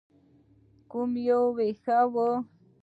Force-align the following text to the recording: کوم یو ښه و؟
کوم 0.91 1.11
یو 1.29 1.43
ښه 1.81 1.99
و؟ 2.13 2.15